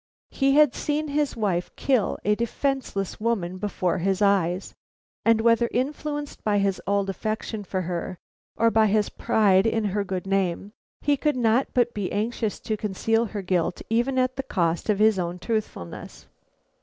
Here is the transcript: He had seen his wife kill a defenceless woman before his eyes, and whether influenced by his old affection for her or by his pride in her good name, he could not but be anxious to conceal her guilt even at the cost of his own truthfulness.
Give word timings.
He 0.31 0.55
had 0.55 0.73
seen 0.73 1.09
his 1.09 1.37
wife 1.37 1.69
kill 1.75 2.17
a 2.25 2.33
defenceless 2.33 3.19
woman 3.19 3.59
before 3.59 3.99
his 3.99 4.19
eyes, 4.19 4.73
and 5.23 5.41
whether 5.41 5.69
influenced 5.71 6.43
by 6.43 6.57
his 6.57 6.81
old 6.87 7.07
affection 7.07 7.63
for 7.63 7.81
her 7.83 8.17
or 8.57 8.71
by 8.71 8.87
his 8.87 9.09
pride 9.09 9.67
in 9.67 9.83
her 9.93 10.03
good 10.03 10.25
name, 10.25 10.71
he 11.01 11.15
could 11.17 11.37
not 11.37 11.67
but 11.75 11.93
be 11.93 12.11
anxious 12.11 12.59
to 12.61 12.75
conceal 12.77 13.25
her 13.25 13.43
guilt 13.43 13.83
even 13.91 14.17
at 14.17 14.37
the 14.37 14.41
cost 14.41 14.89
of 14.89 14.97
his 14.97 15.19
own 15.19 15.37
truthfulness. 15.37 16.25